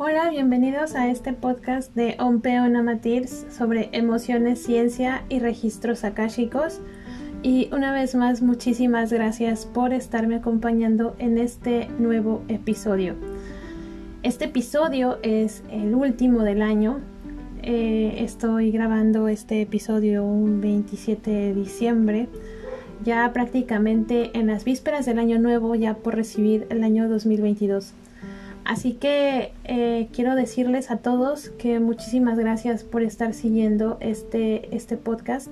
[0.00, 6.80] Hola, bienvenidos a este podcast de Ompeo Namatirs sobre emociones, ciencia y registros akáshicos.
[7.42, 13.16] Y una vez más, muchísimas gracias por estarme acompañando en este nuevo episodio.
[14.22, 17.00] Este episodio es el último del año.
[17.64, 22.28] Eh, estoy grabando este episodio un 27 de diciembre,
[23.02, 27.94] ya prácticamente en las vísperas del año nuevo, ya por recibir el año 2022.
[28.68, 34.98] Así que eh, quiero decirles a todos que muchísimas gracias por estar siguiendo este, este
[34.98, 35.50] podcast.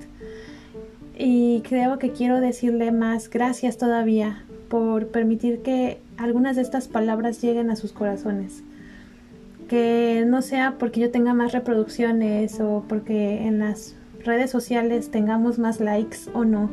[1.19, 7.41] Y creo que quiero decirle más gracias todavía por permitir que algunas de estas palabras
[7.41, 8.63] lleguen a sus corazones.
[9.67, 15.59] Que no sea porque yo tenga más reproducciones o porque en las redes sociales tengamos
[15.59, 16.69] más likes o no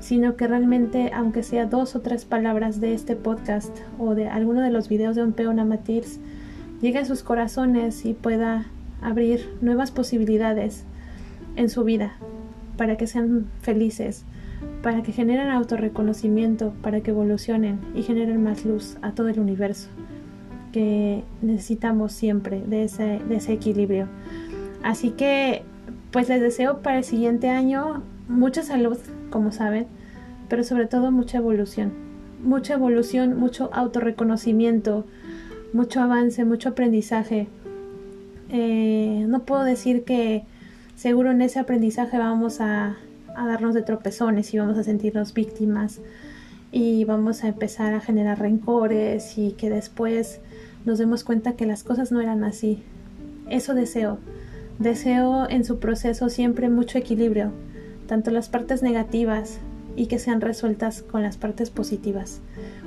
[0.00, 4.60] sino que realmente, aunque sea dos o tres palabras de este podcast o de alguno
[4.60, 6.18] de los videos de un peón amatirs,
[6.80, 8.66] llegue a sus corazones y pueda
[9.00, 10.84] abrir nuevas posibilidades
[11.56, 12.14] en su vida
[12.76, 14.24] para que sean felices,
[14.82, 19.88] para que generen autorreconocimiento, para que evolucionen y generen más luz a todo el universo
[20.72, 24.06] que necesitamos siempre de ese, de equilibrio.
[24.82, 25.62] Así que
[26.10, 28.98] pues les deseo para el siguiente año mucha salud,
[29.30, 29.86] como saben,
[30.48, 31.92] pero sobre todo mucha evolución.
[32.42, 35.04] Mucha evolución, mucho autorreconocimiento,
[35.72, 37.48] mucho avance, mucho aprendizaje.
[38.48, 40.44] Eh, no puedo decir que
[40.96, 42.96] seguro en ese aprendizaje vamos a,
[43.36, 46.00] a darnos de tropezones y vamos a sentirnos víctimas
[46.72, 50.40] y vamos a empezar a generar rencores y que después
[50.84, 52.82] nos demos cuenta que las cosas no eran así.
[53.48, 54.18] Eso deseo.
[54.78, 57.52] Deseo en su proceso siempre mucho equilibrio,
[58.10, 59.60] tanto las partes negativas
[59.94, 62.40] y que sean resueltas con las partes positivas,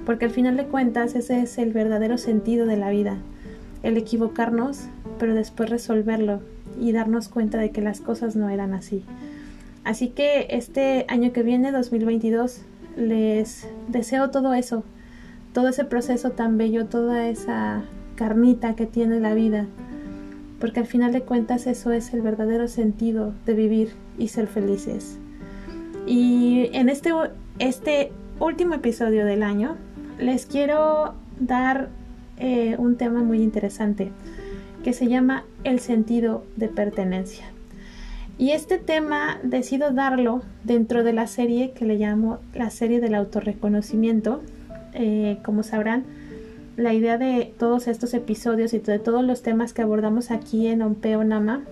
[0.06, 3.16] porque al final de cuentas ese es el verdadero sentido de la vida,
[3.84, 4.82] el equivocarnos,
[5.20, 6.42] pero después resolverlo
[6.78, 9.06] y darnos cuenta de que las cosas no eran así.
[9.86, 12.60] Así que este año que viene, 2022,
[12.98, 14.84] les deseo todo eso,
[15.54, 17.84] todo ese proceso tan bello, toda esa
[18.16, 19.68] carnita que tiene la vida,
[20.64, 25.18] porque al final de cuentas eso es el verdadero sentido de vivir y ser felices.
[26.08, 27.12] Y en este,
[27.60, 29.76] este último episodio del año
[30.20, 31.90] les quiero dar
[32.38, 34.14] eh, un tema muy interesante
[34.86, 37.44] que se llama el sentido de pertenencia.
[38.38, 43.16] Y este tema decido darlo dentro de la serie que le llamo la serie del
[43.16, 44.42] autorreconocimiento.
[44.94, 46.06] Eh, como sabrán,
[46.76, 50.82] la idea de todos estos episodios y de todos los temas que abordamos aquí en
[50.82, 51.64] Ompeo Nama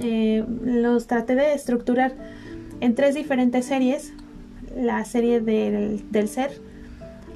[0.00, 2.12] eh, los traté de estructurar
[2.80, 4.12] en tres diferentes series.
[4.76, 6.50] La serie del, del, ser,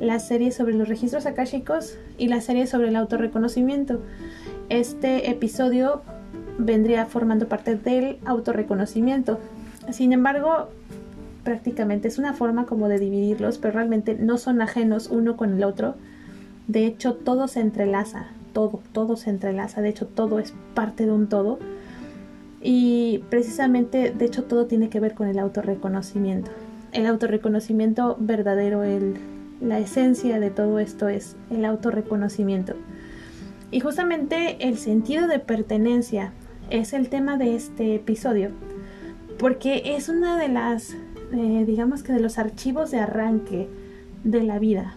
[0.01, 4.03] la serie sobre los registros akáshicos y la serie sobre el autorreconocimiento.
[4.69, 6.03] Este episodio
[6.59, 9.39] vendría formando parte del autorreconocimiento.
[9.93, 10.69] Sin embargo,
[11.45, 15.63] prácticamente es una forma como de dividirlos, pero realmente no son ajenos uno con el
[15.63, 15.95] otro
[16.69, 21.13] de hecho, todo se entrelaza, todo, todo se entrelaza, de hecho, todo es parte de
[21.13, 21.59] un todo.
[22.61, 26.51] Y precisamente, de hecho, todo tiene que ver con el autorreconocimiento.
[26.93, 29.15] El autorreconocimiento verdadero, el,
[29.63, 32.75] la esencia de todo esto es el autorreconocimiento.
[33.71, 36.33] Y justamente el sentido de pertenencia
[36.69, 38.51] es el tema de este episodio,
[39.39, 40.95] porque es una de las,
[41.33, 43.69] eh, digamos que de los archivos de arranque
[44.25, 44.97] de la vida.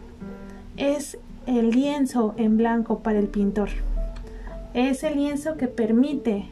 [0.76, 1.18] Es
[1.48, 3.70] el lienzo en blanco para el pintor.
[4.74, 6.46] Es el lienzo que permite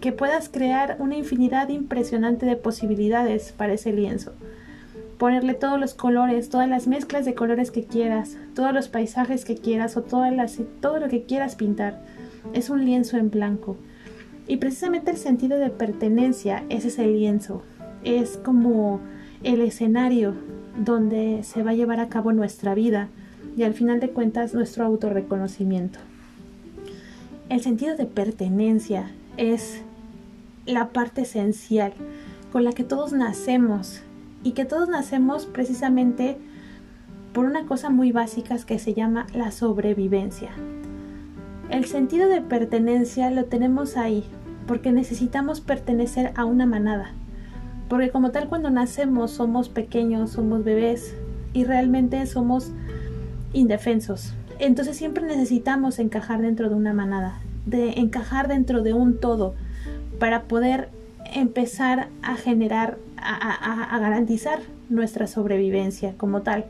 [0.00, 4.32] que puedas crear una infinidad impresionante de posibilidades para ese lienzo.
[5.18, 9.56] Ponerle todos los colores, todas las mezclas de colores que quieras, todos los paisajes que
[9.56, 12.00] quieras o todas las, todo lo que quieras pintar.
[12.52, 13.76] Es un lienzo en blanco.
[14.48, 17.62] Y precisamente el sentido de pertenencia es ese lienzo.
[18.02, 19.00] Es como
[19.44, 20.34] el escenario
[20.76, 23.08] donde se va a llevar a cabo nuestra vida
[23.56, 25.98] y al final de cuentas nuestro autorreconocimiento.
[27.48, 29.82] El sentido de pertenencia es
[30.66, 31.92] la parte esencial
[32.52, 34.02] con la que todos nacemos
[34.42, 36.38] y que todos nacemos precisamente
[37.32, 40.50] por una cosa muy básica que se llama la sobrevivencia.
[41.70, 44.24] El sentido de pertenencia lo tenemos ahí
[44.66, 47.12] porque necesitamos pertenecer a una manada.
[47.88, 51.14] Porque como tal cuando nacemos somos pequeños, somos bebés
[51.52, 52.72] y realmente somos
[53.52, 54.34] indefensos.
[54.58, 59.54] Entonces siempre necesitamos encajar dentro de una manada, de encajar dentro de un todo
[60.18, 60.88] para poder
[61.34, 66.66] empezar a generar, a, garantizar nuestra sobrevivencia como tal.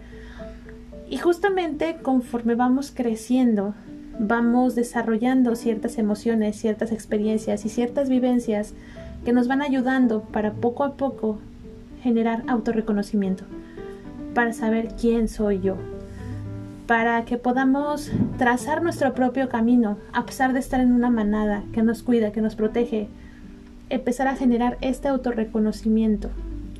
[1.09, 3.75] Y justamente conforme vamos creciendo,
[4.19, 8.75] vamos desarrollando ciertas emociones, ciertas experiencias y ciertas vivencias
[9.25, 11.39] que nos van ayudando para poco a poco
[12.03, 13.45] generar autorreconocimiento,
[14.35, 15.77] para saber quién soy yo,
[16.87, 21.83] para que podamos trazar nuestro propio camino, a pesar de estar en una manada que
[21.83, 23.09] nos cuida, que nos protege,
[23.89, 26.31] empezar a generar este autorreconocimiento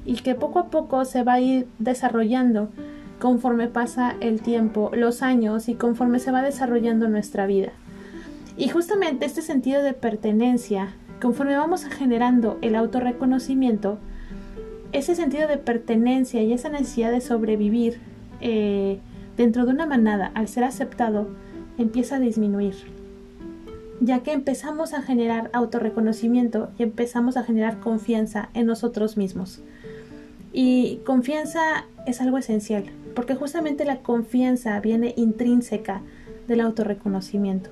[0.05, 2.71] y que poco a poco se va a ir desarrollando
[3.21, 7.71] conforme pasa el tiempo, los años y conforme se va desarrollando nuestra vida.
[8.57, 10.89] Y justamente este sentido de pertenencia,
[11.21, 13.99] conforme vamos generando el autorreconocimiento,
[14.91, 18.01] ese sentido de pertenencia y esa necesidad de sobrevivir
[18.41, 18.99] eh,
[19.43, 21.27] dentro de una manada, al ser aceptado,
[21.77, 22.77] empieza a disminuir.
[24.01, 29.61] Ya que empezamos a generar autorreconocimiento y empezamos a generar confianza en nosotros mismos.
[30.53, 32.85] Y confianza es algo esencial,
[33.17, 36.03] porque justamente la confianza viene intrínseca
[36.47, 37.71] del autorreconocimiento.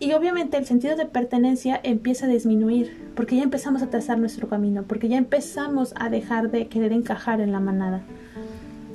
[0.00, 4.48] Y obviamente el sentido de pertenencia empieza a disminuir, porque ya empezamos a trazar nuestro
[4.48, 8.02] camino, porque ya empezamos a dejar de querer encajar en la manada.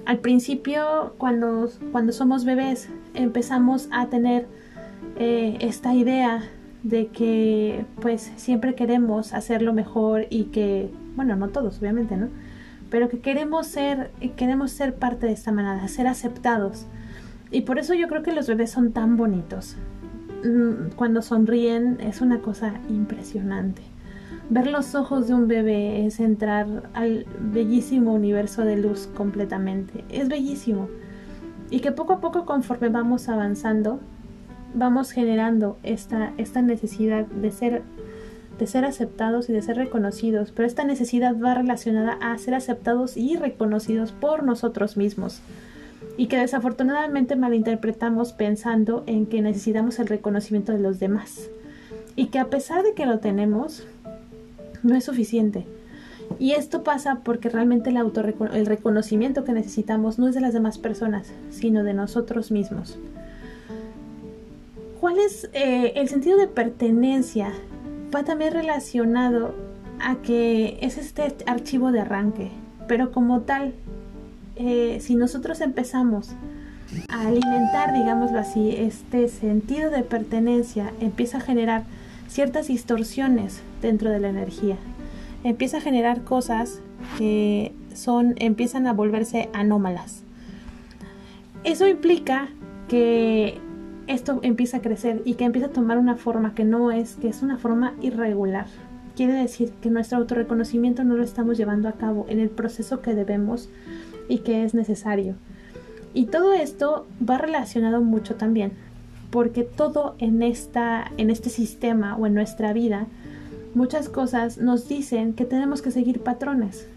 [0.05, 4.47] Al principio, cuando, cuando somos bebés, empezamos a tener
[5.17, 6.43] eh, esta idea
[6.83, 12.29] de que pues siempre queremos hacerlo mejor y que, bueno, no todos, obviamente, ¿no?
[12.91, 16.85] pero que queremos ser, queremos ser parte de esta manada, ser aceptados.
[17.49, 19.77] Y por eso yo creo que los bebés son tan bonitos.
[20.43, 23.81] Mm, cuando sonríen es una cosa impresionante.
[24.51, 30.03] Ver los ojos de un bebé es entrar al bellísimo universo de luz completamente.
[30.09, 30.89] Es bellísimo.
[31.69, 34.01] Y que poco a poco conforme vamos avanzando,
[34.73, 41.53] vamos generando esta, necesidad de ser aceptados y de ser reconocidos, pero esta necesidad va
[41.53, 45.39] relacionada a ser aceptados y reconocidos por nosotros mismos
[46.17, 51.49] y que desafortunadamente malinterpretamos pensando en que necesitamos el reconocimiento de los demás
[52.17, 53.87] y que a pesar de que lo tenemos,
[54.83, 55.65] no es suficiente.
[56.39, 57.97] Y esto pasa porque realmente el,
[58.53, 62.97] el reconocimiento que necesitamos no es de las demás personas, sino de nosotros mismos.
[64.99, 67.51] ¿Cuál es eh, el sentido de pertenencia
[68.13, 69.55] va también relacionado
[69.99, 72.51] a que es este archivo de arranque,
[72.87, 73.73] pero como tal,
[74.55, 76.29] eh, si nosotros empezamos
[77.09, 81.83] a alimentar, digámoslo así, este sentido de pertenencia, empieza a generar
[82.27, 84.77] ciertas distorsiones dentro de la energía,
[85.43, 86.81] empieza a generar cosas
[87.17, 90.23] que son, empiezan a volverse anómalas.
[91.63, 92.49] Eso implica
[92.87, 93.59] que
[94.07, 97.29] esto empieza a crecer y que empieza a tomar una forma que no es, que
[97.29, 98.65] es una forma irregular.
[99.15, 103.13] Quiere decir que nuestro autorreconocimiento no lo estamos llevando a cabo en el proceso que
[103.13, 103.69] debemos
[104.27, 105.35] y que es necesario.
[106.13, 108.73] Y todo esto va relacionado mucho también,
[109.29, 113.07] porque todo en, esta, en este sistema o en nuestra vida,
[113.73, 116.87] muchas cosas nos dicen que tenemos que seguir patrones.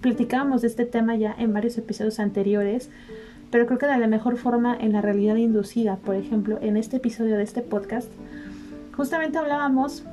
[0.00, 2.90] Platicábamos de este tema ya en varios episodios anteriores,
[3.50, 6.96] pero creo que de la mejor forma en la realidad inducida, por ejemplo, en este
[6.96, 8.10] episodio de este podcast,
[8.96, 10.04] justamente hablábamos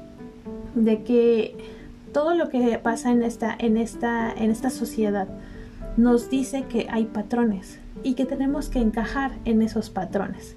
[0.76, 1.56] de que
[2.14, 5.28] todo lo que pasa en esta, en esta, en esta sociedad
[5.98, 10.56] nos dice que hay patrones y que tenemos que encajar en esos patrones.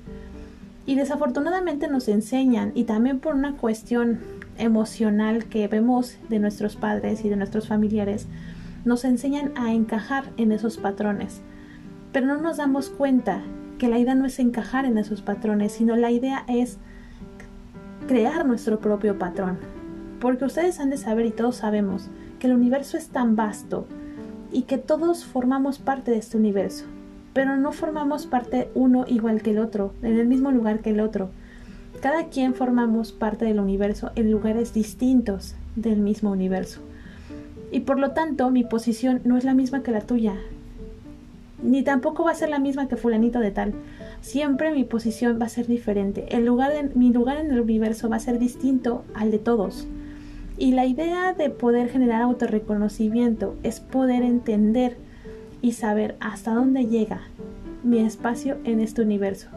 [0.87, 4.19] Y desafortunadamente nos enseñan, y también por una cuestión
[4.59, 8.27] emocional que vemos de nuestros padres y de nuestros familiares,
[8.85, 11.43] nos enseñan a encajar en esos patrones
[12.13, 13.43] pero no nos damos cuenta
[13.79, 16.79] que la idea no es encajar en esos patrones, sino la idea es
[18.07, 19.59] crear nuestro propio patrón.
[20.21, 23.87] Porque ustedes han de saber y todos sabemos que el universo es tan vasto
[24.53, 26.85] y que todos formamos parte de este universo,
[27.33, 31.01] pero no formamos parte uno igual que el otro, en el mismo lugar que el
[31.01, 31.31] otro.
[32.03, 36.81] Cada quien formamos parte del universo en lugares distintos del mismo universo.
[37.71, 40.35] Y por lo tanto mi posición no es la misma que la tuya,
[41.63, 43.75] ni tampoco va a ser la misma que fulanito de tal.
[44.21, 46.27] Siempre mi posición va a ser diferente.
[46.37, 49.87] El lugar de, mi lugar en el universo va a ser distinto al de todos.
[50.59, 54.97] Y la idea de poder generar autorreconocimiento es poder entender
[55.61, 57.21] y saber hasta dónde llega
[57.85, 59.51] mi espacio en este universo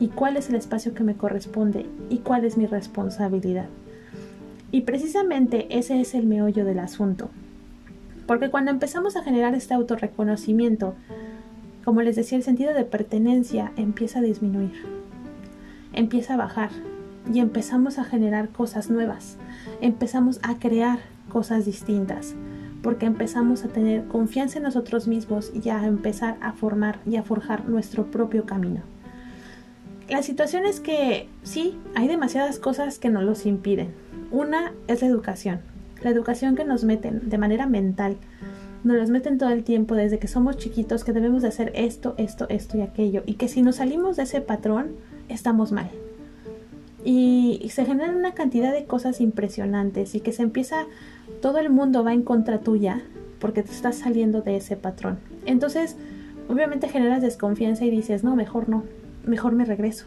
[0.00, 3.66] y cuál es el espacio que me corresponde y cuál es mi responsabilidad.
[4.72, 7.28] Y precisamente ese es el meollo del asunto.
[8.26, 10.94] Porque cuando empezamos a generar este autorreconocimiento,
[11.84, 14.72] como les decía, el sentido de pertenencia empieza a disminuir,
[15.92, 16.70] empieza a bajar
[17.32, 19.36] y empezamos a generar cosas nuevas,
[19.80, 22.34] empezamos a crear cosas distintas,
[22.82, 27.22] porque empezamos a tener confianza en nosotros mismos y a empezar a formar y a
[27.22, 28.82] forjar nuestro propio camino.
[30.10, 33.88] La situación es que sí, hay demasiadas cosas que nos los impiden.
[34.30, 35.60] Una es la educación,
[36.02, 38.16] la educación que nos meten de manera mental,
[38.82, 42.14] nos los meten todo el tiempo desde que somos chiquitos que debemos de hacer esto,
[42.16, 44.92] esto, esto y aquello, y que si nos salimos de ese patrón,
[45.28, 45.90] estamos mal.
[47.04, 50.86] Y, se generan una cantidad de cosas impresionantes y que se empieza,
[51.40, 53.02] todo el mundo va en contra tuya
[53.38, 55.18] porque te estás saliendo de ese patrón.
[55.46, 55.96] Entonces,
[56.48, 58.84] obviamente generas desconfianza y dices, no, mejor no,
[59.30, 60.06] mejor me regreso.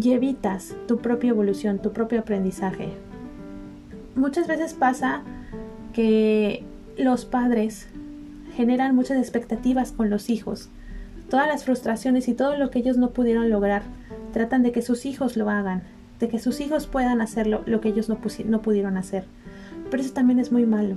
[0.00, 2.90] Y evitas tu propia evolución, tu propio aprendizaje.
[4.14, 5.22] Muchas veces pasa
[5.94, 6.64] que
[6.98, 7.88] los padres
[8.54, 10.68] generan muchas expectativas con los hijos.
[11.30, 13.82] Todas las frustraciones y todo lo que ellos no pudieron lograr,
[14.32, 15.82] tratan de que sus hijos lo hagan,
[16.20, 19.24] de que sus hijos puedan hacerlo lo que ellos no, no pudieron hacer.
[19.90, 20.96] Pero eso también es muy malo,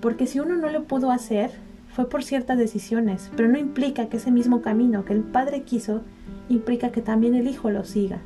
[0.00, 1.50] porque si uno no lo pudo hacer,
[1.96, 6.02] fue por ciertas decisiones, pero no implica que ese mismo camino que el padre quiso,
[6.48, 8.18] implica que también el hijo lo siga.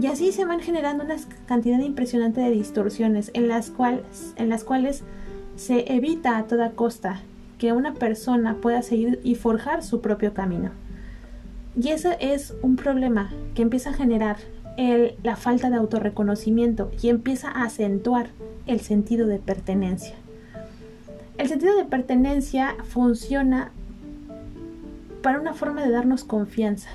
[0.00, 4.62] Y así se van generando una cantidad impresionante de distorsiones en las, cuales, en las
[4.62, 5.02] cuales
[5.56, 7.22] se evita a toda costa
[7.58, 10.70] que una persona pueda seguir y forjar su propio camino.
[11.80, 14.36] Y ese es un problema que empieza a generar
[15.22, 18.28] la falta de autorreconocimiento y empieza a acentuar
[18.66, 20.14] el sentido de pertenencia.
[21.38, 23.72] El sentido de pertenencia funciona
[25.26, 26.88] para una forma de darnos confianza.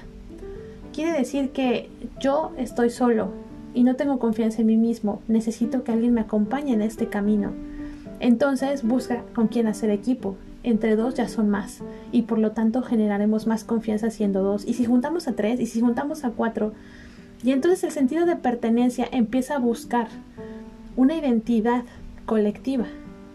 [0.93, 1.89] Quiere decir que
[2.21, 3.33] yo estoy solo
[3.73, 7.51] y no tengo confianza en mí mismo, necesito que alguien me acompañe en este camino.
[8.21, 10.38] Entonces busca con quién hacer equipo.
[10.63, 11.79] Entre dos ya son más
[12.13, 14.65] y por lo tanto generaremos más confianza siendo dos.
[14.65, 16.71] Y si juntamos a tres y si juntamos a cuatro,
[17.43, 20.07] y entonces el sentido de pertenencia empieza a buscar
[20.95, 21.83] una identidad
[22.25, 22.85] colectiva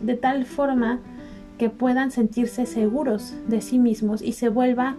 [0.00, 1.00] de tal forma
[1.58, 4.96] que puedan sentirse seguros de sí mismos y se vuelva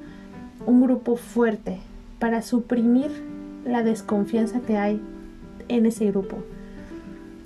[0.66, 1.80] un grupo fuerte
[2.20, 3.12] para suprimir
[3.66, 5.02] la desconfianza que hay
[5.68, 6.38] en ese grupo.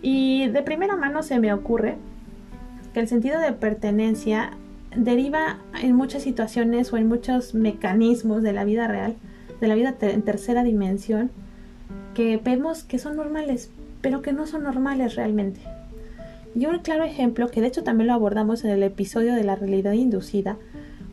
[0.01, 1.97] Y de primera mano se me ocurre
[2.93, 4.51] que el sentido de pertenencia
[4.95, 9.15] deriva en muchas situaciones o en muchos mecanismos de la vida real,
[9.59, 11.31] de la vida en tercera dimensión,
[12.13, 13.69] que vemos que son normales,
[14.01, 15.61] pero que no son normales realmente.
[16.55, 19.55] Y un claro ejemplo, que de hecho también lo abordamos en el episodio de la
[19.55, 20.57] realidad inducida,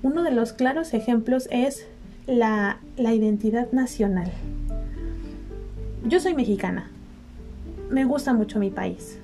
[0.03, 1.87] uno de los claros ejemplos es
[2.27, 4.31] la, identidad nacional.
[6.07, 6.91] Yo soy mexicana,
[7.91, 9.19] me gusta mucho mi país.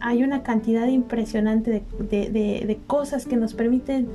[0.00, 4.08] Hay una cantidad impresionante de, cosas que nos permiten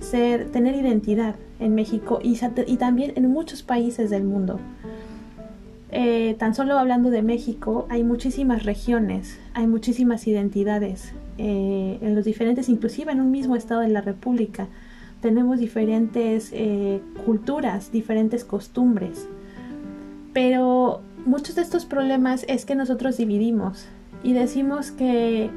[0.00, 4.58] ser, tener identidad en México y también en muchos países del mundo.
[5.90, 12.24] Eh, tan solo hablando de México, hay muchísimas regiones, hay muchísimas identidades eh, en los
[12.24, 14.66] diferentes, inclusive en un mismo estado de la República.
[15.20, 19.28] Tenemos diferentes eh, culturas, diferentes costumbres.
[20.32, 23.86] Pero muchos de estos problemas es que nosotros dividimos
[24.22, 25.50] y decimos que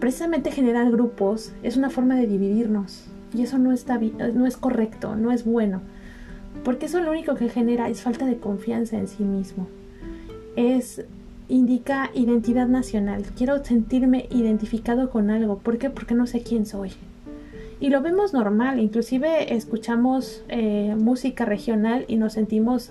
[0.00, 5.16] precisamente generar grupos es una forma de dividirnos y eso no, está, no es correcto,
[5.16, 5.80] no es bueno
[6.64, 9.68] porque eso lo único que genera es falta de confianza en sí mismo.
[10.56, 11.04] Es
[11.48, 13.24] indica identidad nacional.
[13.36, 15.58] Quiero sentirme identificado con algo.
[15.58, 15.90] ¿Por qué?
[15.90, 16.92] Porque no sé quién soy.
[17.80, 22.90] Y lo vemos normal, inclusive escuchamos eh, música regional y nos sentimos,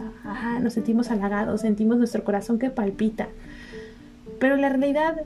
[0.61, 3.27] nos sentimos halagados, sentimos nuestro corazón que palpita.
[4.39, 5.21] Pero la realidad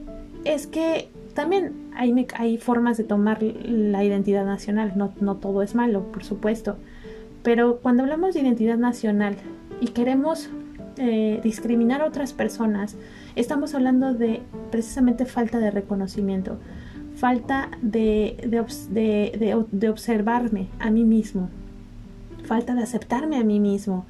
[0.46, 5.76] es que también hay, hay formas de tomar la identidad nacional, no, no todo es
[5.76, 6.78] malo, por supuesto.
[7.48, 9.38] Pero cuando hablamos de identidad nacional
[9.80, 10.50] y queremos
[10.98, 12.98] eh, discriminar a otras personas,
[13.38, 16.58] estamos hablando de precisamente falta de reconocimiento,
[17.16, 18.36] falta de,
[18.92, 21.48] de, observarme a mí mismo,
[22.44, 24.06] falta de aceptarme a mí mismo,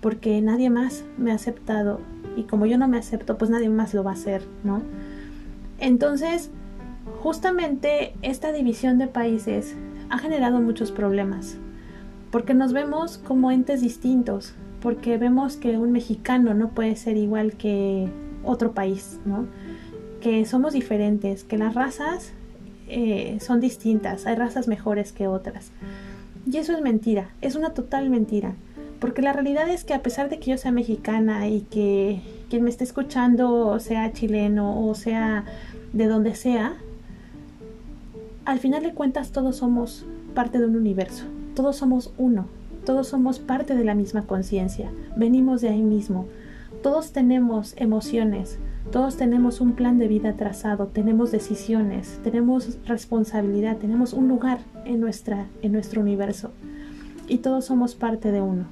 [0.00, 1.98] porque nadie más me ha aceptado
[2.36, 4.80] y como yo no me acepto, pues nadie más lo va a hacer, ¿no?
[5.80, 6.52] Entonces,
[7.20, 9.74] justamente esta división de países
[10.08, 11.58] ha generado muchos problemas,
[12.30, 17.52] porque nos vemos como entes distintos, porque vemos que un mexicano no puede ser igual
[17.52, 18.08] que
[18.44, 19.46] otro país, ¿no?
[20.20, 22.32] Que somos diferentes, que las razas
[22.88, 25.70] eh, son distintas, hay razas mejores que otras.
[26.50, 28.54] Y eso es mentira, es una total mentira,
[29.00, 32.62] porque la realidad es que a pesar de que yo sea mexicana y que quien
[32.62, 35.44] me esté escuchando sea chileno o sea
[35.92, 36.76] de donde sea,
[38.44, 41.24] al final de cuentas todos somos parte de un universo.
[41.56, 42.48] Todos somos uno,
[42.84, 46.26] todos somos parte de la misma conciencia, venimos de ahí mismo.
[46.82, 48.58] Todos tenemos emociones,
[48.92, 55.00] todos tenemos un plan de vida trazado, tenemos decisiones, tenemos responsabilidad, tenemos un lugar en,
[55.00, 56.50] nuestra, en nuestro universo.
[57.26, 58.66] Y todos somos parte de uno.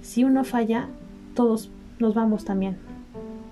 [0.00, 0.88] si uno falla,
[1.34, 2.78] todos nos vamos también.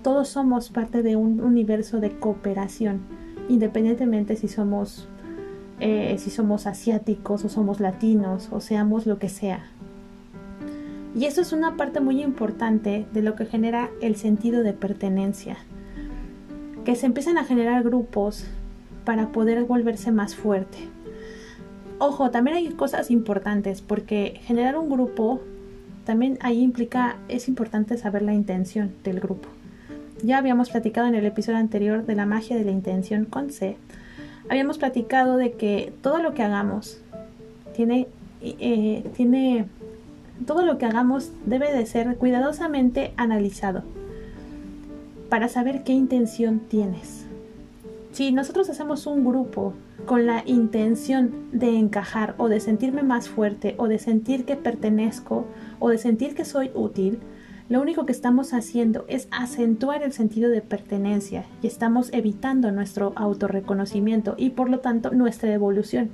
[0.02, 3.00] Todos somos parte de un universo de cooperación,
[3.50, 5.09] independientemente si somos,
[5.80, 9.64] eh, si somos asiáticos o somos latinos o seamos lo que sea.
[11.14, 15.56] Y eso es una parte muy importante de lo que genera el sentido de pertenencia.
[16.84, 18.46] Que se empiezan a generar grupos
[19.04, 20.78] para poder volverse más fuerte.
[21.98, 25.40] Ojo, también hay cosas importantes porque generar un grupo
[26.04, 29.48] también ahí implica, es importante saber la intención del grupo.
[30.22, 33.76] Ya habíamos platicado en el episodio anterior de la magia de la intención con C.
[34.50, 37.00] Habíamos platicado de que todo lo que hagamos
[37.72, 38.08] tiene,
[38.42, 39.66] eh, tiene,
[40.44, 43.84] todo lo que hagamos debe de ser cuidadosamente analizado
[45.28, 47.26] para saber qué intención tienes.
[48.10, 49.72] Si nosotros hacemos un grupo
[50.04, 55.44] con la intención de encajar o de sentirme más fuerte o de sentir que pertenezco
[55.78, 57.20] o de sentir que soy útil,
[57.70, 63.12] lo único que estamos haciendo es acentuar el sentido de pertenencia y estamos evitando nuestro
[63.14, 66.10] autorreconocimiento y por lo tanto nuestra evolución.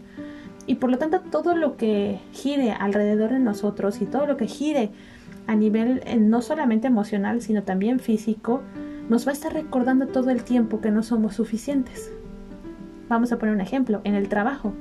[0.66, 4.48] Y por lo tanto todo lo que gire alrededor de nosotros y todo lo que
[4.48, 4.90] gire
[5.46, 8.60] a nivel eh, no solamente emocional sino también físico
[9.08, 12.12] nos va a estar recordando todo el tiempo que no somos suficientes.
[13.08, 14.75] Vamos a poner un ejemplo, en el trabajo.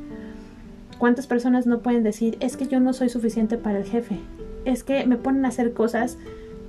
[0.98, 4.20] ¿Cuántas personas no pueden decir es que yo no soy suficiente para el jefe?
[4.66, 6.18] es que me ponen a hacer cosas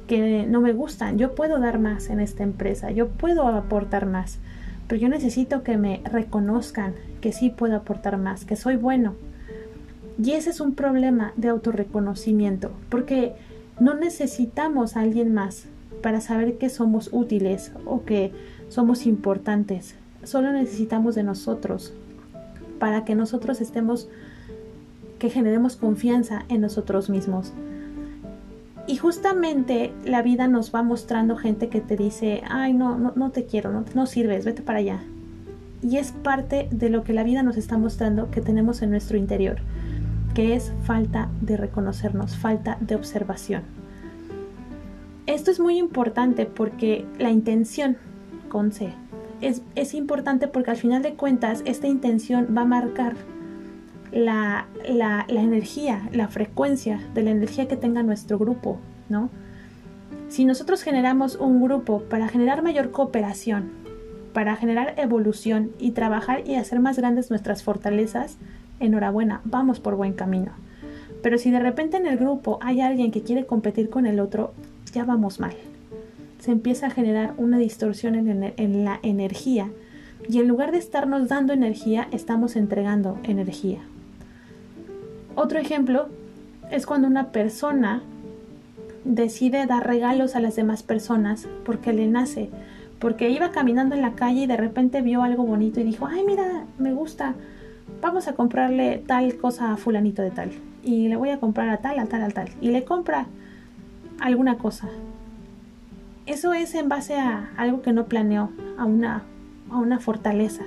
[0.06, 1.18] que no me gustan.
[1.18, 4.38] Yo puedo dar más en esta empresa, yo puedo aportar más,
[4.88, 9.14] pero yo necesito que me reconozcan que sí puedo aportar más, que soy bueno.
[10.22, 13.34] Y ese es un problema de autorreconocimiento, porque
[13.78, 15.66] no necesitamos a alguien más
[16.02, 18.32] para saber que somos útiles o que
[18.68, 19.96] somos importantes.
[20.22, 21.92] Solo necesitamos de nosotros
[22.78, 24.08] para que nosotros estemos,
[25.18, 27.52] que generemos confianza en nosotros mismos.
[28.86, 33.30] Y justamente la vida nos va mostrando gente que te dice, ay, no, no, no
[33.30, 35.02] te quiero, no, no sirves, vete para allá.
[35.82, 39.16] Y es parte de lo que la vida nos está mostrando que tenemos en nuestro
[39.16, 39.56] interior,
[40.34, 43.62] que es falta de reconocernos, falta de observación.
[45.26, 47.96] Esto es muy importante porque la intención
[48.48, 48.92] con C
[49.40, 53.14] es, es importante porque al final de cuentas esta intención va a marcar
[54.12, 54.66] la,
[55.28, 59.30] energía, la frecuencia de la energía que tenga nuestro grupo, ¿no?
[60.28, 63.70] Si nosotros generamos un grupo para generar mayor cooperación,
[64.32, 68.36] para generar evolución y trabajar y hacer más grandes nuestras fortalezas,
[68.80, 70.52] enhorabuena, vamos por buen camino.
[71.22, 74.52] Pero si de repente en el grupo hay alguien que quiere competir con el otro,
[74.92, 75.54] ya vamos mal.
[76.40, 79.70] Se empieza a generar una distorsión en, en la energía
[80.28, 83.80] y en lugar de estarnos dando energía, estamos entregando energía.
[85.36, 86.08] Otro ejemplo
[86.70, 88.02] es cuando una persona
[89.04, 92.48] decide dar regalos a las demás personas porque le nace,
[92.98, 96.24] porque iba caminando en la calle y de repente vio algo bonito y dijo, ay
[96.26, 97.34] mira, me gusta,
[98.00, 100.50] vamos a comprarle tal cosa a fulanito de tal
[100.82, 103.26] y le voy a comprar a tal, a tal, a tal y le compra
[104.20, 104.88] alguna cosa.
[106.24, 109.22] Eso es en base a algo que no planeó, a una,
[109.70, 110.64] a una fortaleza.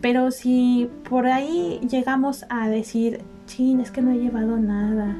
[0.00, 5.16] Pero si por ahí llegamos a decir, chin, es que no he llevado nada.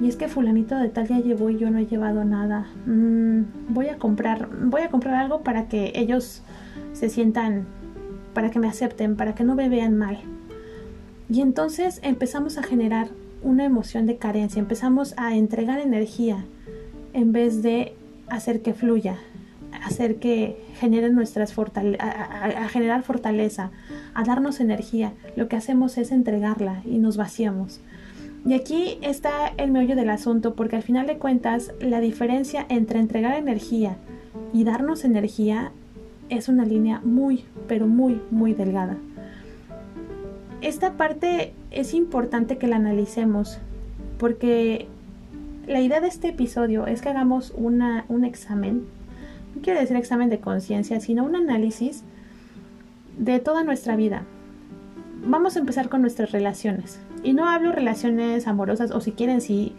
[0.00, 2.66] Y es que fulanito de tal ya llevó y yo no he llevado nada.
[2.86, 6.42] Mm, voy a comprar, voy a comprar algo para que ellos
[6.92, 7.66] se sientan,
[8.34, 10.18] para que me acepten, para que no me vean mal.
[11.28, 13.08] Y entonces empezamos a generar
[13.42, 16.44] una emoción de carencia, empezamos a entregar energía
[17.12, 17.94] en vez de
[18.28, 19.18] hacer que fluya,
[19.84, 23.70] hacer que generen nuestras fortalezas, a, generar fortaleza,
[24.14, 25.12] a darnos energía.
[25.36, 27.80] Lo que hacemos es entregarla y nos vaciamos.
[28.44, 32.98] Y aquí está el meollo del asunto, porque al final de cuentas la diferencia entre
[32.98, 33.96] entregar energía
[34.52, 35.70] y darnos energía
[36.28, 38.96] es una línea muy, pero muy, muy delgada.
[40.60, 43.58] Esta parte es importante que la analicemos,
[44.18, 44.86] porque
[45.66, 48.86] la idea de este episodio es que hagamos una, un examen
[49.54, 52.02] no quiero decir examen de conciencia, sino un análisis
[53.18, 54.22] de toda nuestra vida.
[55.24, 57.00] Vamos a empezar con nuestras relaciones.
[57.22, 59.74] Y no hablo relaciones amorosas o si quieren, si,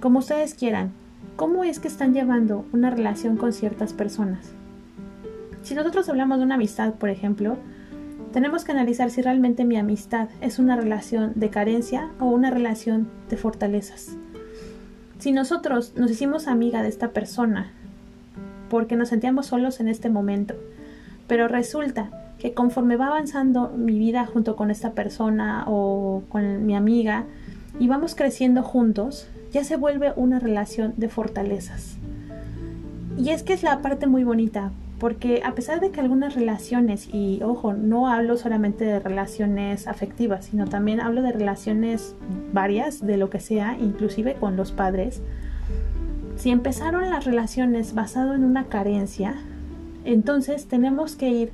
[0.00, 0.92] como ustedes quieran.
[1.36, 4.52] ¿Cómo es que están llevando una relación con ciertas personas?
[5.62, 7.56] Si nosotros hablamos de una amistad, por ejemplo,
[8.32, 13.08] tenemos que analizar si realmente mi amistad es una relación de carencia o una relación
[13.30, 14.16] de fortalezas.
[15.18, 17.72] Si nosotros nos hicimos amiga de esta persona
[18.68, 20.54] porque nos sentíamos solos en este momento.
[21.26, 26.76] Pero resulta que conforme va avanzando mi vida junto con esta persona o con mi
[26.76, 27.24] amiga
[27.78, 31.96] y vamos creciendo juntos, ya se vuelve una relación de fortalezas.
[33.16, 37.08] Y es que es la parte muy bonita, porque a pesar de que algunas relaciones,
[37.12, 42.14] y ojo, no hablo solamente de relaciones afectivas, sino también hablo de relaciones
[42.52, 45.22] varias, de lo que sea, inclusive con los padres,
[46.38, 49.34] si empezaron las relaciones basado en una carencia,
[50.04, 51.52] entonces tenemos que ir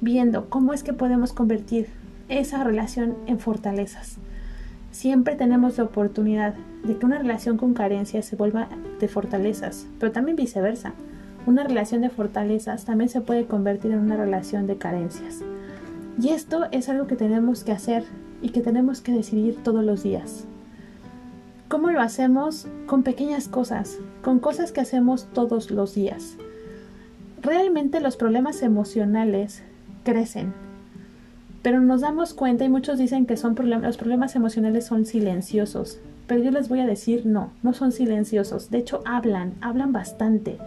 [0.00, 1.88] viendo cómo es que podemos convertir
[2.30, 4.16] esa relación en fortalezas.
[4.90, 8.68] Siempre tenemos la oportunidad de que una relación con carencia se vuelva
[9.00, 10.94] de fortalezas, pero también viceversa
[11.46, 15.40] una relación de fortalezas también se puede convertir en una relación de carencias.
[16.20, 18.04] Y esto es algo que tenemos que hacer
[18.40, 20.46] y que tenemos que decidir todos los días.
[21.68, 22.66] ¿Cómo lo hacemos?
[22.86, 26.36] Con pequeñas cosas, con cosas que hacemos todos los días.
[27.42, 29.62] Realmente los problemas emocionales
[30.04, 30.52] crecen,
[31.62, 36.42] pero nos damos cuenta y muchos dicen que son los problemas emocionales son silenciosos, pero
[36.42, 40.58] yo les voy a decir no, no son silenciosos, de hecho hablan, hablan bastante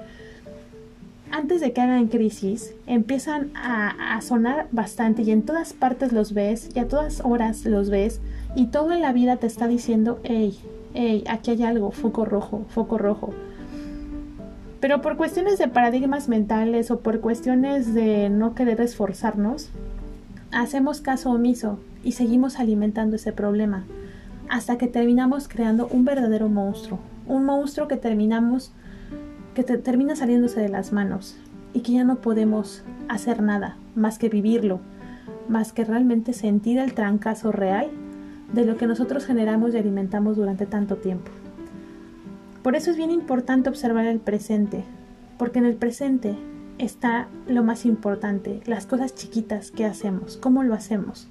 [1.32, 6.70] antes de que hagan crisis, empiezan a, sonar bastante y en todas partes los ves
[6.74, 8.20] y a todas horas los ves
[8.56, 10.58] y todo en la vida te está diciendo, hey,
[11.00, 13.32] hey, aquí hay algo, foco rojo, foco rojo.
[14.80, 19.70] Pero por cuestiones de paradigmas mentales o por cuestiones de no querer esforzarnos,
[20.52, 23.86] hacemos caso omiso y seguimos alimentando ese problema
[24.50, 28.72] hasta que terminamos creando un verdadero monstruo, un monstruo que terminamos
[29.54, 31.38] que te termina saliéndose de las manos
[31.74, 34.80] y que ya no podemos hacer nada más que vivirlo,
[35.48, 37.90] más que realmente sentir el trancazo real
[38.54, 41.32] de lo que nosotros generamos y alimentamos durante tanto tiempo.
[42.64, 44.84] Por eso es bien importante observar el presente,
[45.38, 46.36] porque en el presente
[46.78, 51.28] está lo más importante, las cosas chiquitas que hacemos, cómo lo hacemos.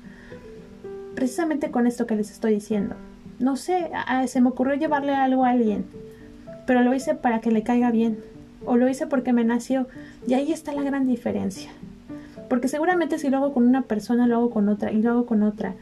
[1.14, 2.94] Precisamente con esto que les estoy diciendo.
[3.38, 3.90] No sé,
[4.26, 5.84] se me ocurrió llevarle algo a alguien
[6.66, 8.18] pero lo hice para que le caiga bien
[8.66, 9.86] o lo hice porque me nació
[10.26, 11.70] y ahí está la gran diferencia.
[12.50, 15.26] Porque seguramente si lo hago con una persona, lo hago con otra y lo hago
[15.26, 15.74] con otra.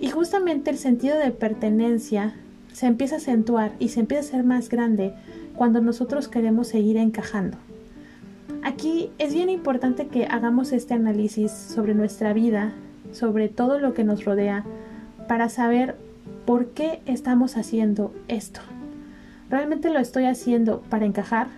[0.00, 2.34] Y justamente el sentido de pertenencia
[2.72, 5.12] se empieza a acentuar y se empieza a ser más grande
[5.54, 7.58] cuando nosotros queremos seguir encajando.
[8.62, 12.72] Aquí es bien importante que hagamos este análisis sobre nuestra vida,
[13.12, 14.64] sobre todo lo que nos rodea,
[15.28, 15.96] para saber
[16.46, 18.60] por qué estamos haciendo esto.
[19.50, 21.48] ¿Realmente lo estoy haciendo para encajar?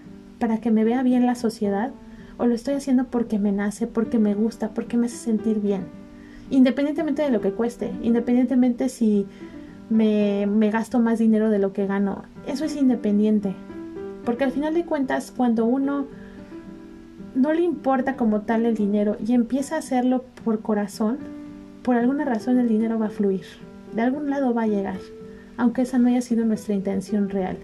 [0.40, 1.92] ¿Para que me vea bien la sociedad?
[2.38, 6.01] ¿O lo estoy haciendo porque me nace, porque me gusta, porque me hace sentir bien?
[6.50, 9.26] Independientemente de lo que cueste, independientemente si
[9.88, 13.55] me, gasto más dinero de lo que gano, eso es independiente.
[14.24, 16.07] Porque al final de cuentas, cuando uno
[17.35, 21.18] no le importa como tal el dinero y empieza a hacerlo por corazón,
[21.83, 23.44] por alguna razón el dinero va a fluir.
[23.94, 24.98] De algún lado va a llegar,
[25.57, 27.57] aunque esa no haya sido nuestra intención real.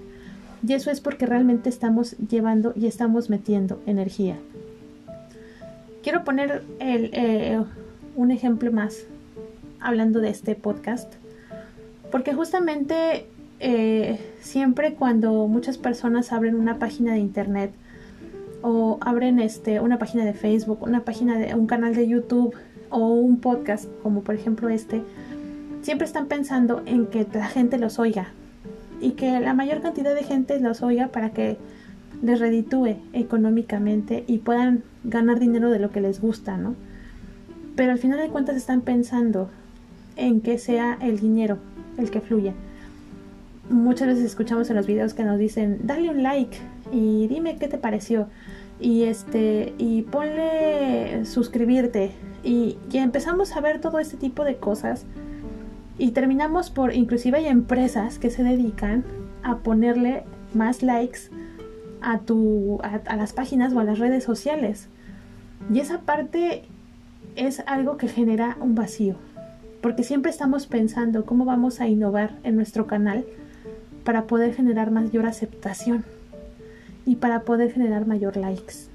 [0.66, 4.36] Y eso es porque realmente estamos llevando y estamos metiendo energía.
[6.02, 7.62] Quiero poner eh,
[8.18, 9.04] un ejemplo más
[9.80, 11.14] hablando de este podcast.
[12.10, 13.26] Porque justamente
[13.60, 17.70] eh, siempre cuando muchas personas abren una página de internet
[18.60, 22.54] o abren este, una página de Facebook, una página de un canal de YouTube
[22.90, 25.00] o un podcast, como por ejemplo este,
[25.82, 28.32] siempre están pensando en que la gente los oiga,
[29.00, 31.56] y que la mayor cantidad de gente los oiga para que
[32.20, 36.74] les reditúe económicamente y puedan ganar dinero de lo que les gusta, ¿no?
[37.78, 39.48] Pero al final de cuentas están pensando
[40.16, 41.58] en que sea el dinero
[41.96, 42.52] el que fluya.
[43.70, 46.58] Muchas veces escuchamos en los videos que nos dicen, dale un like
[46.90, 48.26] y dime qué te pareció
[48.80, 52.10] y este y ponle suscribirte
[52.42, 55.04] y, empezamos a ver todo este tipo de cosas
[55.98, 59.04] y terminamos por, inclusive hay empresas que se dedican
[59.44, 61.30] a ponerle más likes
[62.00, 64.88] a, tu, a, las páginas o a las redes sociales.
[65.72, 66.64] Y esa parte
[67.38, 69.14] es algo que genera un vacío,
[69.80, 73.24] porque siempre estamos pensando cómo vamos a innovar en nuestro canal
[74.04, 76.04] para poder generar mayor aceptación
[77.06, 78.88] y para poder generar mayor likes.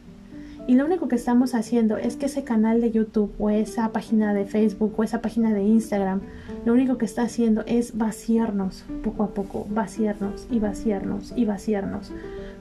[0.65, 4.33] Y lo único que estamos haciendo es que ese canal de YouTube o esa página
[4.33, 6.21] de Facebook o esa página de Instagram,
[6.65, 12.11] lo único que está haciendo es vaciarnos poco a poco, vaciarnos y vaciarnos y vaciarnos.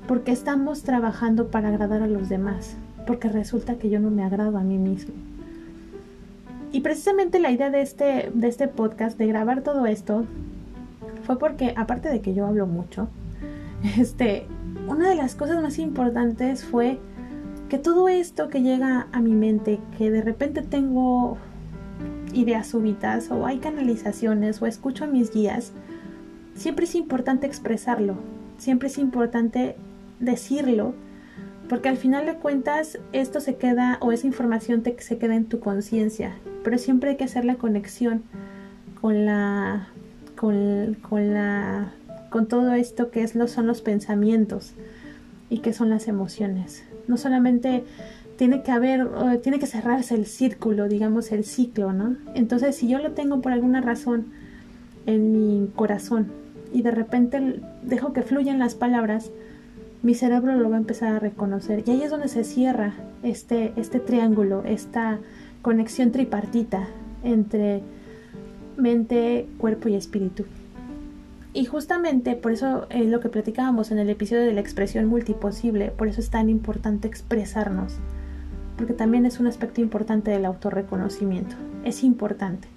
[0.08, 2.76] Porque estamos trabajando para agradar a los demás.
[3.06, 5.14] Porque resulta que yo no me agrado a mí mismo.
[6.72, 10.24] Y precisamente la idea de este, de este podcast, de grabar todo esto,
[11.24, 13.08] fue porque, aparte de que yo hablo mucho,
[13.98, 14.46] este,
[14.88, 16.98] una de las cosas más importantes fue
[17.68, 21.36] que todo esto que llega a mi mente, que de repente tengo
[22.32, 25.72] ideas súbitas o hay canalizaciones o escucho a mis guías,
[26.54, 28.14] siempre es importante expresarlo,
[28.58, 29.76] siempre es importante
[30.20, 30.94] decirlo,
[31.72, 35.46] porque al final de cuentas esto se queda o esa información te, se queda en
[35.46, 38.24] tu conciencia, pero siempre hay que hacer la conexión
[39.00, 39.88] con la
[40.36, 40.98] con,
[41.32, 41.94] la
[42.28, 44.74] con todo esto que es lo, son los pensamientos
[45.48, 46.84] y que son las emociones.
[47.08, 47.84] No solamente
[48.36, 49.08] tiene que haber,
[49.40, 52.16] tiene que cerrarse el círculo, digamos, el ciclo, ¿no?
[52.34, 54.26] Entonces, si yo lo tengo por alguna razón
[55.06, 56.32] en mi corazón
[56.70, 59.30] y de repente dejo que fluyan las palabras,
[60.02, 61.84] mi cerebro lo va a empezar a reconocer.
[61.86, 65.20] Y ahí es donde se cierra este, este triángulo, esta
[65.62, 66.88] conexión tripartita
[67.22, 67.82] entre
[68.76, 70.44] mente, cuerpo y espíritu.
[71.54, 75.90] Y justamente por eso es lo que platicábamos en el episodio de la expresión multiposible,
[75.90, 77.98] por eso es tan importante expresarnos,
[78.78, 82.68] porque también es un aspecto importante del autorreconocimiento, es importante.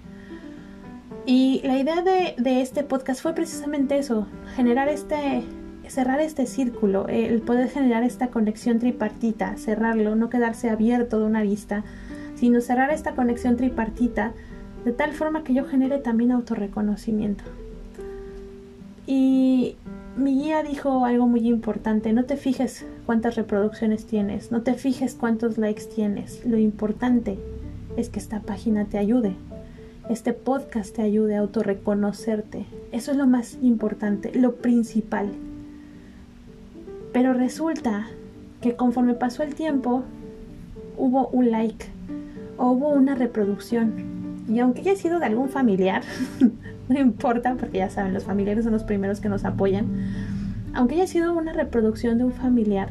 [1.24, 5.42] Y la idea de, de este podcast fue precisamente eso, generar este,
[5.88, 11.42] cerrar este círculo, el poder generar esta conexión tripartita, cerrarlo, no quedarse abierto de una
[11.42, 11.84] vista,
[12.34, 14.32] sino cerrar esta conexión tripartita
[14.84, 17.44] de tal forma que yo genere también autorreconocimiento.
[19.06, 19.76] Y
[20.16, 25.14] mi guía dijo algo muy importante, no te fijes cuántas reproducciones tienes, no te fijes
[25.14, 27.38] cuántos likes tienes, lo importante
[27.96, 29.36] es que esta página te ayude,
[30.08, 35.30] este podcast te ayude a autorreconocerte, eso es lo más importante, lo principal.
[37.16, 38.08] Pero resulta
[38.60, 40.04] que conforme pasó el tiempo,
[40.98, 41.86] hubo un like
[42.58, 44.44] o hubo una reproducción.
[44.46, 46.02] Y aunque haya sido de algún familiar,
[46.90, 49.86] no importa, porque ya saben, los familiares son los primeros que nos apoyan.
[50.74, 52.90] Aunque haya sido una reproducción de un familiar,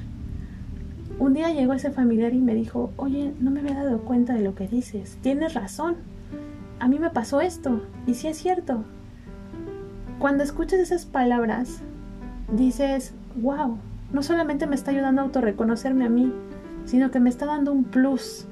[1.19, 4.41] un día llegó ese familiar y me dijo, oye, no me había dado cuenta de
[4.41, 5.97] lo que dices, tienes razón,
[6.79, 8.85] a mí me pasó esto, y sí es cierto.
[10.17, 11.83] Cuando escuchas esas palabras,
[12.51, 13.77] dices, wow,
[14.11, 16.31] no solamente me está ayudando a autorreconocerme a mí,
[16.85, 18.45] sino que me está dando un plus.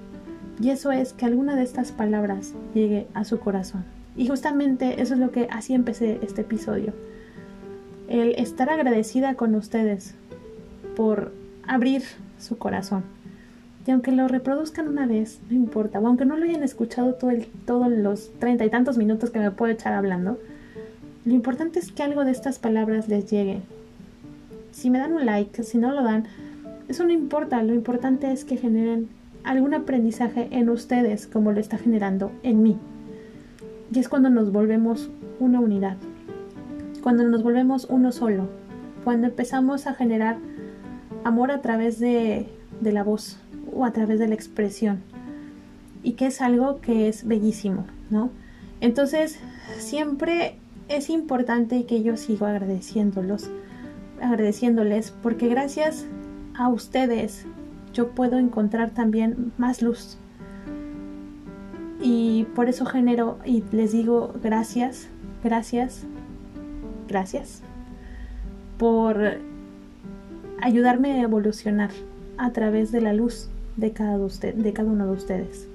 [0.59, 3.83] Y eso es que alguna de estas palabras llegue a su corazón.
[4.15, 6.93] Y justamente eso es lo que así empecé este episodio.
[8.07, 10.15] El estar agradecida con ustedes
[10.95, 11.31] por
[11.67, 12.03] abrir
[12.39, 13.03] su corazón.
[13.85, 17.15] Y aunque lo reproduzcan una vez, no importa, o aunque no lo hayan escuchado
[17.65, 20.39] todo los treinta y tantos minutos que me puedo echar hablando,
[21.25, 23.61] lo importante es que algo de estas palabras les llegue.
[24.73, 26.25] Si me dan un like, si no lo dan,
[26.89, 29.07] eso no importa, lo importante es que generen
[29.43, 32.77] algún aprendizaje en ustedes como lo está generando en mí.
[33.93, 35.97] Y es cuando nos volvemos una unidad,
[37.03, 38.49] cuando nos volvemos uno solo,
[39.03, 40.37] cuando empezamos a generar
[41.23, 42.47] amor a través de,
[42.81, 43.37] la voz
[43.71, 45.03] o a través de la expresión.
[46.01, 48.31] Y que es algo que es bellísimo, ¿no?
[48.81, 49.39] Entonces,
[49.77, 50.57] siempre
[50.89, 53.49] es importante que yo sigo agradeciéndolos,
[54.23, 56.05] agradeciéndoles, porque gracias
[56.55, 57.45] a ustedes
[57.93, 60.17] yo puedo encontrar también más luz,
[62.01, 65.07] y por eso genero y les digo gracias,
[65.43, 66.03] gracias,
[67.07, 67.61] gracias
[68.77, 69.37] por
[70.61, 71.91] ayudarme a evolucionar
[72.37, 75.67] a través de la luz de cada, usted, de cada uno de ustedes,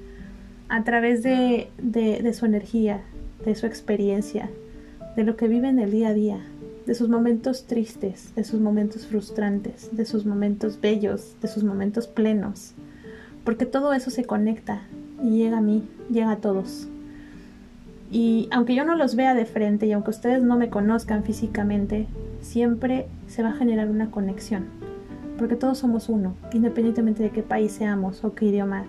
[0.69, 3.01] a través de, de su energía,
[3.45, 4.51] de su experiencia,
[5.17, 6.41] de lo que viven el día a día,
[6.89, 12.07] de sus momentos tristes, de sus momentos frustrantes, de sus momentos bellos, de sus momentos
[12.07, 12.73] plenos,
[13.45, 14.81] porque todo eso se conecta
[15.23, 16.89] y llega a mí, llega a todos.
[18.11, 22.07] Y aunque yo no los vea de frente y aunque ustedes no me conozcan físicamente,
[22.41, 24.65] siempre se va a generar una conexión,
[25.37, 28.87] porque todos somos uno, independientemente de qué país seamos o qué idioma,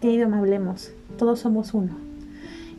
[0.00, 1.98] qué idioma hablemos, todos somos uno.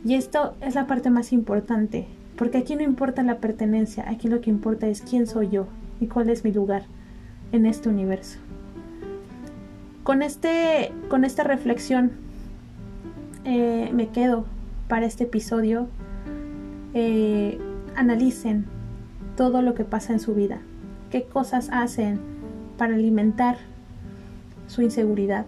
[0.04, 4.40] Y esto es la parte más importante, porque aquí no importa la pertenencia, aquí lo
[4.40, 5.66] que importa es quién soy yo
[6.00, 6.82] y cuál es mi lugar
[7.52, 8.38] en este universo.
[10.02, 12.12] Con, este, con esta reflexión
[13.44, 14.44] eh, me quedo
[14.88, 15.88] para este episodio.
[16.94, 17.58] Eh,
[17.96, 18.66] analicen
[19.36, 20.60] todo lo que pasa en su vida.
[21.10, 22.20] ¿Qué cosas hacen
[22.78, 23.56] para alimentar
[24.66, 25.46] su inseguridad?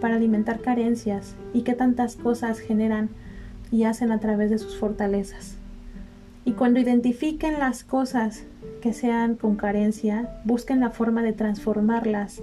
[0.00, 3.08] Para alimentar carencias y qué tantas cosas generan
[3.70, 5.56] y hacen a través de sus fortalezas.
[6.44, 8.44] Y cuando identifiquen las cosas
[8.80, 12.42] que sean con carencia, busquen la forma de transformarlas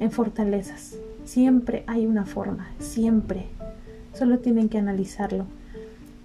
[0.00, 0.96] en fortalezas.
[1.24, 3.46] Siempre hay una forma, siempre.
[4.14, 5.46] Solo tienen que analizarlo.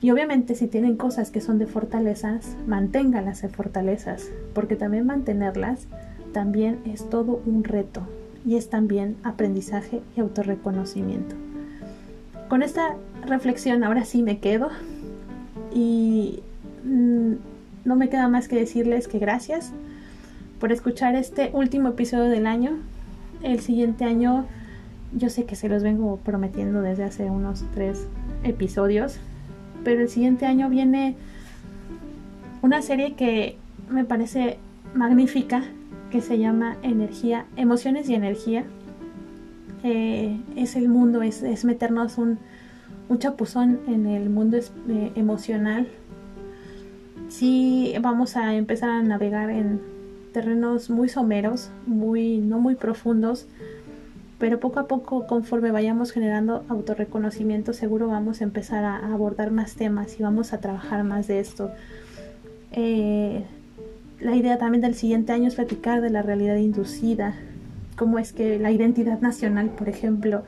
[0.02, 5.88] Y obviamente si tienen cosas que son de fortalezas, manténganlas en fortalezas, porque también mantenerlas
[6.34, 8.02] también es todo un reto
[8.46, 11.36] y es también aprendizaje y autorreconocimiento.
[12.50, 12.96] Con esta
[13.26, 14.70] reflexión ahora sí me quedo
[15.74, 16.42] y
[16.84, 19.72] no me queda más que decirles que gracias
[20.60, 22.78] por escuchar este último episodio del año.
[23.44, 24.46] El siguiente año
[25.14, 28.08] yo sé que se los vengo prometiendo desde hace unos tres
[28.44, 29.18] episodios,
[29.84, 31.16] pero el siguiente año viene
[32.62, 33.58] una serie que
[33.90, 34.58] me parece
[34.94, 35.64] magnífica,
[36.12, 38.64] que se llama Energía, Emociones y Energía.
[39.84, 42.40] Eh, es el mundo, es, meternos un,
[43.18, 45.88] chapuzón en el mundo eh, emocional.
[47.32, 49.80] Sí, vamos a empezar a navegar en
[50.34, 53.48] terrenos muy someros, muy, no muy profundos,
[54.38, 59.76] pero poco a poco, conforme vayamos generando autorreconocimiento, seguro vamos a empezar a, abordar más
[59.76, 61.72] temas y vamos a trabajar más de esto.
[62.74, 63.46] Eh,
[64.20, 67.36] la idea también del siguiente año es platicar de la realidad inducida,
[67.96, 70.44] cómo es que la identidad nacional, por ejemplo,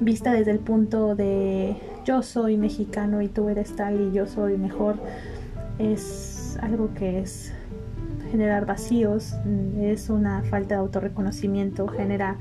[0.00, 4.56] vista desde el punto de yo soy mexicano y tú eres tal y yo soy
[4.56, 4.96] mejor,
[5.78, 7.52] es algo que es
[8.30, 9.34] generar vacíos,
[9.80, 12.36] es una falta de autorreconocimiento, genera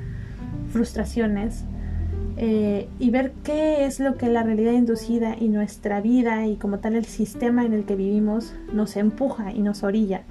[0.72, 1.66] frustraciones
[2.36, 6.80] eh, y ver qué es lo que la realidad inducida y nuestra vida y como
[6.80, 10.24] tal el sistema en el que vivimos nos empuja y nos orilla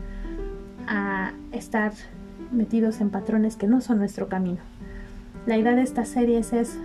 [0.89, 1.93] a estar
[2.51, 4.59] metidos en patrones que no son nuestro camino.
[5.47, 6.77] La idea de estas series es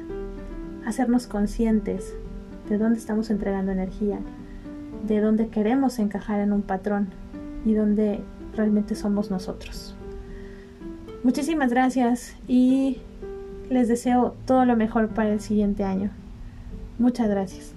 [0.85, 2.13] hacernos conscientes
[2.69, 4.19] de dónde estamos entregando energía,
[5.05, 7.09] de dónde queremos encajar en un patrón
[7.65, 8.21] y dónde
[8.55, 9.95] realmente somos nosotros.
[11.23, 12.97] Muchísimas gracias y
[13.69, 16.09] les deseo todo lo mejor para el siguiente año.
[16.97, 17.76] Muchas gracias.